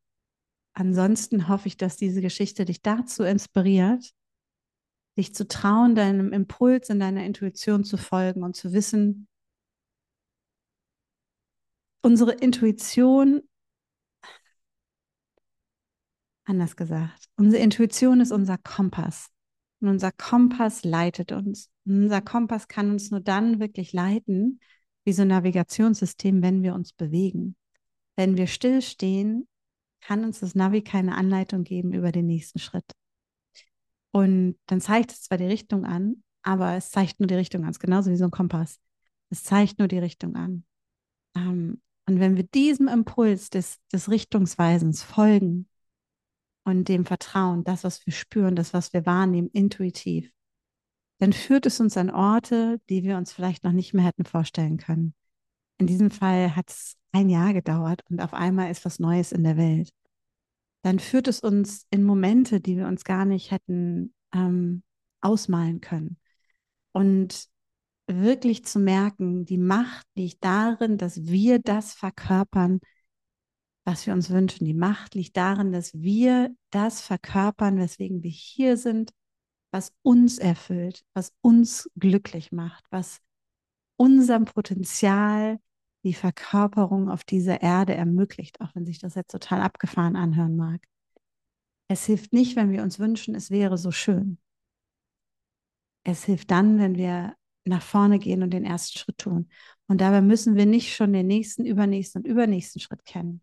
ansonsten 0.73 1.47
hoffe 1.47 1.67
ich, 1.67 1.77
dass 1.77 1.97
diese 1.97 2.21
Geschichte 2.21 2.65
dich 2.65 2.81
dazu 2.81 3.23
inspiriert, 3.23 4.13
dich 5.17 5.33
zu 5.33 5.47
trauen, 5.47 5.95
deinem 5.95 6.33
Impuls 6.33 6.89
und 6.89 6.99
deiner 6.99 7.23
Intuition 7.25 7.83
zu 7.83 7.97
folgen 7.97 8.43
und 8.43 8.55
zu 8.55 8.73
wissen, 8.73 9.27
unsere 12.01 12.33
Intuition, 12.33 13.41
anders 16.45 16.75
gesagt, 16.75 17.29
unsere 17.37 17.63
Intuition 17.63 18.19
ist 18.19 18.31
unser 18.31 18.57
Kompass. 18.57 19.29
Und 19.79 19.89
unser 19.89 20.13
Kompass 20.13 20.85
leitet 20.85 21.33
uns. 21.33 21.69
Und 21.85 22.03
unser 22.03 22.21
Kompass 22.21 22.69
kann 22.69 22.89
uns 22.89 23.11
nur 23.11 23.19
dann 23.19 23.59
wirklich 23.59 23.91
leiten, 23.91 24.61
wie 25.03 25.11
so 25.11 25.23
ein 25.23 25.27
Navigationssystem, 25.27 26.41
wenn 26.41 26.63
wir 26.63 26.73
uns 26.73 26.93
bewegen. 26.93 27.57
Wenn 28.15 28.37
wir 28.37 28.47
stillstehen, 28.47 29.47
kann 30.05 30.23
uns 30.23 30.39
das 30.39 30.55
Navi 30.55 30.81
keine 30.81 31.15
Anleitung 31.15 31.63
geben 31.63 31.93
über 31.93 32.11
den 32.11 32.27
nächsten 32.27 32.59
Schritt. 32.59 32.91
Und 34.11 34.57
dann 34.67 34.81
zeigt 34.81 35.11
es 35.11 35.23
zwar 35.23 35.37
die 35.37 35.45
Richtung 35.45 35.85
an, 35.85 36.23
aber 36.43 36.73
es 36.75 36.91
zeigt 36.91 37.19
nur 37.19 37.27
die 37.27 37.35
Richtung 37.35 37.63
an. 37.63 37.69
Es 37.69 37.77
ist 37.77 37.81
genauso 37.81 38.11
wie 38.11 38.17
so 38.17 38.25
ein 38.25 38.31
Kompass. 38.31 38.79
Es 39.29 39.43
zeigt 39.43 39.79
nur 39.79 39.87
die 39.87 39.99
Richtung 39.99 40.35
an. 40.35 40.65
Ähm, 41.35 41.81
und 42.05 42.19
wenn 42.19 42.35
wir 42.35 42.43
diesem 42.43 42.87
Impuls 42.87 43.49
des, 43.49 43.79
des 43.91 44.11
Richtungsweisens 44.11 45.03
folgen, 45.03 45.67
und 46.63 46.87
dem 46.87 47.05
Vertrauen, 47.05 47.63
das, 47.63 47.83
was 47.83 48.05
wir 48.05 48.13
spüren, 48.13 48.55
das, 48.55 48.73
was 48.73 48.93
wir 48.93 49.05
wahrnehmen, 49.05 49.49
intuitiv, 49.51 50.31
dann 51.19 51.33
führt 51.33 51.65
es 51.65 51.79
uns 51.79 51.97
an 51.97 52.09
Orte, 52.09 52.79
die 52.89 53.03
wir 53.03 53.17
uns 53.17 53.31
vielleicht 53.31 53.63
noch 53.63 53.71
nicht 53.71 53.93
mehr 53.93 54.05
hätten 54.05 54.25
vorstellen 54.25 54.77
können. 54.77 55.13
In 55.83 55.87
diesem 55.87 56.11
Fall 56.11 56.55
hat 56.55 56.69
es 56.69 56.95
ein 57.11 57.29
Jahr 57.29 57.51
gedauert 57.51 58.03
und 58.09 58.21
auf 58.21 58.33
einmal 58.33 58.71
ist 58.71 58.85
was 58.85 58.99
Neues 58.99 59.33
in 59.33 59.43
der 59.43 59.57
Welt. 59.57 59.89
Dann 60.81 60.97
führt 60.97 61.27
es 61.27 61.41
uns 61.41 61.87
in 61.89 62.05
Momente, 62.05 62.61
die 62.61 62.77
wir 62.77 62.87
uns 62.87 63.03
gar 63.03 63.25
nicht 63.25 63.51
hätten 63.51 64.13
ähm, 64.33 64.83
ausmalen 65.19 65.81
können. 65.81 66.17
Und 66.93 67.49
wirklich 68.07 68.63
zu 68.63 68.79
merken, 68.79 69.43
die 69.43 69.57
Macht 69.57 70.07
liegt 70.15 70.41
darin, 70.45 70.97
dass 70.97 71.25
wir 71.25 71.59
das 71.59 71.93
verkörpern, 71.93 72.79
was 73.83 74.07
wir 74.07 74.13
uns 74.13 74.29
wünschen. 74.29 74.63
Die 74.63 74.73
Macht 74.73 75.15
liegt 75.15 75.35
darin, 75.35 75.73
dass 75.73 75.93
wir 75.93 76.55
das 76.69 77.01
verkörpern, 77.01 77.77
weswegen 77.77 78.23
wir 78.23 78.31
hier 78.31 78.77
sind, 78.77 79.11
was 79.69 79.91
uns 80.01 80.37
erfüllt, 80.37 81.03
was 81.13 81.33
uns 81.41 81.91
glücklich 81.99 82.53
macht, 82.53 82.85
was 82.89 83.19
unserem 83.97 84.45
Potenzial 84.45 85.59
die 86.03 86.13
Verkörperung 86.13 87.09
auf 87.09 87.23
dieser 87.23 87.61
Erde 87.61 87.93
ermöglicht, 87.95 88.61
auch 88.61 88.75
wenn 88.75 88.85
sich 88.85 88.99
das 88.99 89.15
jetzt 89.15 89.31
total 89.31 89.61
abgefahren 89.61 90.15
anhören 90.15 90.55
mag. 90.55 90.85
Es 91.87 92.05
hilft 92.05 92.33
nicht, 92.33 92.55
wenn 92.55 92.71
wir 92.71 92.83
uns 92.83 92.99
wünschen, 92.99 93.35
es 93.35 93.51
wäre 93.51 93.77
so 93.77 93.91
schön. 93.91 94.37
Es 96.03 96.25
hilft 96.25 96.51
dann, 96.51 96.79
wenn 96.79 96.95
wir 96.95 97.35
nach 97.65 97.81
vorne 97.81 98.19
gehen 98.19 98.43
und 98.43 98.51
den 98.51 98.65
ersten 98.65 98.97
Schritt 98.97 99.17
tun. 99.17 99.49
Und 99.87 100.01
dabei 100.01 100.21
müssen 100.21 100.55
wir 100.55 100.65
nicht 100.65 100.95
schon 100.95 101.13
den 101.13 101.27
nächsten, 101.27 101.65
übernächsten 101.65 102.21
und 102.21 102.27
übernächsten 102.27 102.81
Schritt 102.81 103.05
kennen. 103.05 103.41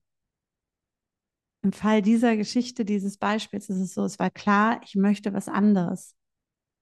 Im 1.62 1.72
Fall 1.72 2.02
dieser 2.02 2.36
Geschichte, 2.36 2.84
dieses 2.84 3.18
Beispiels, 3.18 3.68
ist 3.68 3.78
es 3.78 3.94
so, 3.94 4.04
es 4.04 4.18
war 4.18 4.30
klar, 4.30 4.80
ich 4.84 4.94
möchte 4.94 5.32
was 5.32 5.48
anderes. 5.48 6.14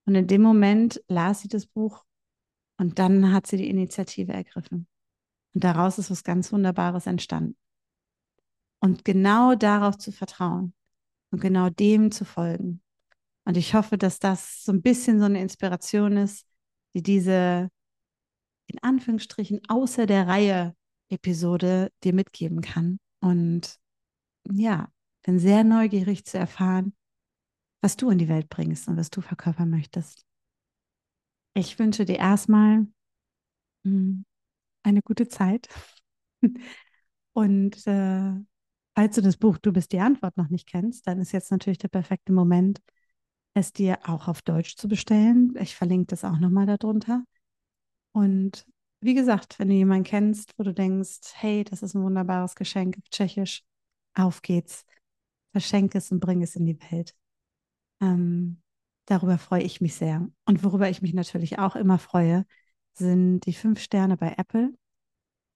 Und 0.06 0.14
in 0.14 0.26
dem 0.26 0.42
Moment 0.42 1.02
las 1.08 1.42
sie 1.42 1.48
das 1.48 1.66
Buch 1.66 2.04
und 2.78 2.98
dann 2.98 3.32
hat 3.32 3.46
sie 3.46 3.56
die 3.56 3.68
Initiative 3.68 4.32
ergriffen. 4.32 4.88
Und 5.58 5.64
daraus 5.64 5.98
ist 5.98 6.08
was 6.08 6.22
ganz 6.22 6.52
Wunderbares 6.52 7.08
entstanden. 7.08 7.56
Und 8.78 9.04
genau 9.04 9.56
darauf 9.56 9.98
zu 9.98 10.12
vertrauen 10.12 10.72
und 11.32 11.40
genau 11.40 11.68
dem 11.68 12.12
zu 12.12 12.24
folgen. 12.24 12.80
Und 13.44 13.56
ich 13.56 13.74
hoffe, 13.74 13.98
dass 13.98 14.20
das 14.20 14.62
so 14.62 14.70
ein 14.70 14.82
bisschen 14.82 15.18
so 15.18 15.24
eine 15.24 15.40
Inspiration 15.40 16.16
ist, 16.16 16.46
die 16.94 17.02
diese 17.02 17.70
in 18.68 18.78
Anführungsstrichen 18.82 19.60
außer 19.66 20.06
der 20.06 20.28
Reihe 20.28 20.76
Episode 21.08 21.90
dir 22.04 22.14
mitgeben 22.14 22.60
kann. 22.60 23.00
Und 23.18 23.80
ja, 24.48 24.92
bin 25.24 25.40
sehr 25.40 25.64
neugierig 25.64 26.24
zu 26.24 26.38
erfahren, 26.38 26.94
was 27.80 27.96
du 27.96 28.10
in 28.10 28.18
die 28.18 28.28
Welt 28.28 28.48
bringst 28.48 28.86
und 28.86 28.96
was 28.96 29.10
du 29.10 29.22
verkörpern 29.22 29.70
möchtest. 29.70 30.24
Ich 31.54 31.80
wünsche 31.80 32.04
dir 32.04 32.18
erstmal 32.18 32.86
hm, 33.84 34.24
eine 34.82 35.02
gute 35.02 35.28
Zeit. 35.28 35.68
Und 37.32 37.86
äh, 37.86 38.32
falls 38.94 39.14
du 39.14 39.22
das 39.22 39.36
Buch 39.36 39.58
Du 39.58 39.72
bist 39.72 39.92
die 39.92 40.00
Antwort 40.00 40.36
noch 40.36 40.48
nicht 40.48 40.66
kennst, 40.66 41.06
dann 41.06 41.20
ist 41.20 41.32
jetzt 41.32 41.50
natürlich 41.50 41.78
der 41.78 41.88
perfekte 41.88 42.32
Moment, 42.32 42.80
es 43.54 43.72
dir 43.72 43.98
auch 44.04 44.28
auf 44.28 44.42
Deutsch 44.42 44.76
zu 44.76 44.88
bestellen. 44.88 45.54
Ich 45.60 45.76
verlinke 45.76 46.06
das 46.06 46.24
auch 46.24 46.38
nochmal 46.38 46.66
darunter. 46.66 47.24
Und 48.12 48.64
wie 49.00 49.14
gesagt, 49.14 49.58
wenn 49.58 49.68
du 49.68 49.74
jemanden 49.74 50.04
kennst, 50.04 50.58
wo 50.58 50.64
du 50.64 50.74
denkst, 50.74 51.20
hey, 51.34 51.64
das 51.64 51.82
ist 51.82 51.94
ein 51.94 52.02
wunderbares 52.02 52.54
Geschenk 52.54 52.98
auf 52.98 53.08
Tschechisch, 53.10 53.62
auf 54.14 54.42
geht's. 54.42 54.84
Verschenke 55.52 55.98
es 55.98 56.10
und 56.10 56.20
bring 56.20 56.42
es 56.42 56.56
in 56.56 56.66
die 56.66 56.78
Welt. 56.90 57.14
Ähm, 58.00 58.60
darüber 59.06 59.38
freue 59.38 59.62
ich 59.62 59.80
mich 59.80 59.94
sehr. 59.94 60.28
Und 60.44 60.64
worüber 60.64 60.88
ich 60.88 61.02
mich 61.02 61.14
natürlich 61.14 61.58
auch 61.58 61.76
immer 61.76 61.98
freue, 61.98 62.44
sind 62.98 63.40
die 63.46 63.52
fünf 63.52 63.80
Sterne 63.80 64.16
bei 64.16 64.34
Apple 64.36 64.72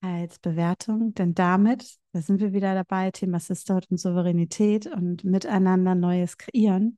als 0.01 0.39
Bewertung. 0.39 1.13
Denn 1.13 1.33
damit, 1.33 1.97
da 2.11 2.21
sind 2.21 2.41
wir 2.41 2.53
wieder 2.53 2.73
dabei, 2.75 3.11
Thema 3.11 3.39
Sisterhood 3.39 3.87
und 3.89 3.97
Souveränität 3.97 4.87
und 4.87 5.23
miteinander 5.23 5.95
Neues 5.95 6.37
kreieren. 6.37 6.97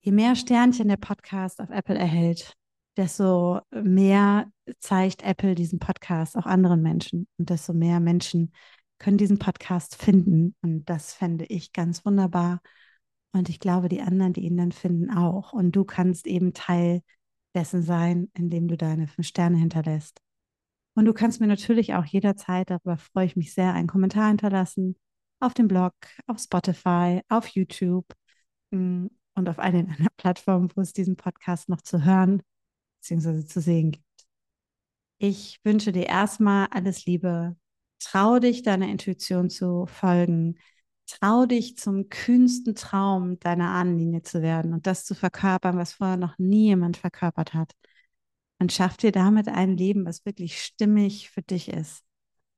Je 0.00 0.12
mehr 0.12 0.36
Sternchen 0.36 0.88
der 0.88 0.96
Podcast 0.96 1.60
auf 1.60 1.70
Apple 1.70 1.98
erhält, 1.98 2.54
desto 2.96 3.60
mehr 3.70 4.50
zeigt 4.78 5.22
Apple 5.22 5.54
diesen 5.54 5.78
Podcast 5.78 6.36
auch 6.36 6.46
anderen 6.46 6.82
Menschen 6.82 7.26
und 7.38 7.50
desto 7.50 7.72
mehr 7.72 8.00
Menschen 8.00 8.52
können 8.98 9.18
diesen 9.18 9.38
Podcast 9.38 9.96
finden. 9.96 10.54
Und 10.62 10.84
das 10.88 11.14
fände 11.14 11.44
ich 11.46 11.72
ganz 11.72 12.04
wunderbar. 12.04 12.60
Und 13.32 13.48
ich 13.48 13.58
glaube, 13.58 13.88
die 13.88 14.00
anderen, 14.00 14.32
die 14.32 14.42
ihn 14.42 14.56
dann 14.56 14.72
finden, 14.72 15.10
auch. 15.10 15.52
Und 15.52 15.72
du 15.72 15.84
kannst 15.84 16.26
eben 16.26 16.52
Teil 16.52 17.02
dessen 17.54 17.82
sein, 17.82 18.30
indem 18.34 18.68
du 18.68 18.76
deine 18.76 19.06
fünf 19.06 19.26
Sterne 19.26 19.58
hinterlässt. 19.58 20.20
Und 20.94 21.06
du 21.06 21.12
kannst 21.12 21.40
mir 21.40 21.46
natürlich 21.46 21.94
auch 21.94 22.04
jederzeit, 22.04 22.70
darüber 22.70 22.96
freue 22.96 23.26
ich 23.26 23.36
mich 23.36 23.52
sehr, 23.52 23.72
einen 23.72 23.88
Kommentar 23.88 24.28
hinterlassen 24.28 24.96
auf 25.40 25.54
dem 25.54 25.68
Blog, 25.68 25.94
auf 26.26 26.38
Spotify, 26.38 27.20
auf 27.28 27.48
YouTube 27.48 28.06
mm, 28.70 29.06
und 29.34 29.48
auf 29.48 29.58
allen 29.58 29.88
anderen 29.90 30.08
Plattformen, 30.16 30.70
wo 30.74 30.80
es 30.80 30.92
diesen 30.92 31.16
Podcast 31.16 31.68
noch 31.68 31.80
zu 31.80 32.04
hören 32.04 32.42
bzw. 33.00 33.44
zu 33.44 33.60
sehen 33.60 33.92
gibt. 33.92 34.04
Ich 35.18 35.60
wünsche 35.64 35.92
dir 35.92 36.06
erstmal 36.06 36.68
alles 36.70 37.06
Liebe. 37.06 37.56
Trau 37.98 38.38
dich, 38.38 38.62
deiner 38.62 38.88
Intuition 38.88 39.50
zu 39.50 39.86
folgen. 39.86 40.58
Trau 41.06 41.46
dich 41.46 41.76
zum 41.76 42.08
kühnsten 42.08 42.74
Traum 42.74 43.38
deiner 43.38 43.70
Ahnenlinie 43.70 44.22
zu 44.22 44.42
werden 44.42 44.72
und 44.72 44.86
das 44.86 45.04
zu 45.04 45.14
verkörpern, 45.14 45.76
was 45.76 45.94
vorher 45.94 46.16
noch 46.16 46.38
nie 46.38 46.66
jemand 46.66 46.96
verkörpert 46.96 47.54
hat. 47.54 47.72
Und 48.58 48.72
schaff 48.72 48.96
dir 48.96 49.12
damit 49.12 49.48
ein 49.48 49.76
Leben, 49.76 50.06
was 50.06 50.24
wirklich 50.24 50.62
stimmig 50.62 51.30
für 51.30 51.42
dich 51.42 51.68
ist. 51.68 52.04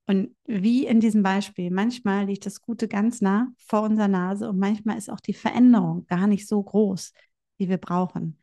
Und 0.07 0.37
wie 0.45 0.87
in 0.87 1.01
diesem 1.01 1.23
Beispiel, 1.25 1.71
manchmal 1.71 2.27
liegt 2.27 2.47
das 2.47 2.61
Gute 2.61 2.87
ganz 2.87 3.21
nah 3.21 3.49
vor 3.59 3.83
unserer 3.83 4.09
Nase 4.09 4.49
und 4.49 4.59
manchmal 4.59 4.97
ist 4.97 5.11
auch 5.11 5.21
die 5.21 5.35
Veränderung 5.35 6.07
gar 6.07 6.29
nicht 6.29 6.47
so 6.47 6.63
groß, 6.63 7.13
wie 7.59 7.69
wir 7.69 7.79
brauchen. 7.79 8.39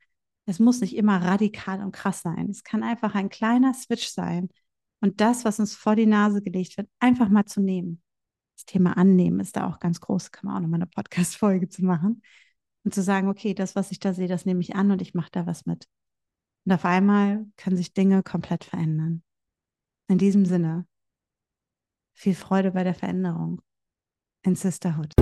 Es 0.45 0.59
muss 0.59 0.81
nicht 0.81 0.95
immer 0.97 1.21
radikal 1.21 1.81
und 1.81 1.93
krass 1.93 2.21
sein. 2.21 2.49
Es 2.49 2.63
kann 2.65 2.83
einfach 2.83 3.15
ein 3.15 3.29
kleiner 3.29 3.73
Switch 3.73 4.07
sein 4.07 4.49
und 4.99 5.21
das, 5.21 5.45
was 5.45 5.59
uns 5.59 5.73
vor 5.73 5.95
die 5.95 6.05
Nase 6.05 6.41
gelegt 6.41 6.75
wird, 6.75 6.89
einfach 6.99 7.29
mal 7.29 7.45
zu 7.45 7.61
nehmen. 7.61 8.01
Das 8.63 8.71
Thema 8.71 8.95
Annehmen 8.95 9.41
ist 9.41 9.57
da 9.57 9.67
auch 9.67 9.79
ganz 9.79 9.99
groß, 9.99 10.31
kann 10.31 10.45
man 10.47 10.55
auch 10.55 10.61
nochmal 10.61 10.77
eine 10.77 10.87
Podcast-Folge 10.87 11.67
zu 11.67 11.83
machen. 11.83 12.21
Und 12.85 12.93
zu 12.93 13.03
sagen, 13.03 13.27
okay, 13.27 13.53
das, 13.53 13.75
was 13.75 13.91
ich 13.91 13.99
da 13.99 14.13
sehe, 14.13 14.29
das 14.29 14.45
nehme 14.45 14.61
ich 14.61 14.75
an 14.75 14.89
und 14.91 15.01
ich 15.01 15.13
mache 15.13 15.31
da 15.31 15.45
was 15.45 15.65
mit. 15.65 15.89
Und 16.65 16.71
auf 16.71 16.85
einmal 16.85 17.45
können 17.57 17.75
sich 17.75 17.93
Dinge 17.93 18.23
komplett 18.23 18.63
verändern. 18.63 19.21
In 20.07 20.17
diesem 20.17 20.45
Sinne, 20.45 20.87
viel 22.13 22.35
Freude 22.35 22.71
bei 22.71 22.85
der 22.85 22.93
Veränderung 22.93 23.61
in 24.43 24.55
Sisterhood. 24.55 25.13